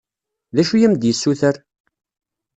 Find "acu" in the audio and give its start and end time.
0.61-0.73